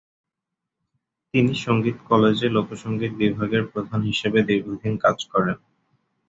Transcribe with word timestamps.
তিনি 1.33 1.53
সংগীত 1.65 1.97
কলেজে 2.09 2.47
লোকসঙ্গীত 2.49 3.11
বিভাগের 3.21 3.63
প্রধান 3.71 3.99
হিসেবে 4.09 4.39
দীর্ঘদিন 4.49 4.93
কাজ 5.03 5.17
করেন। 5.31 5.57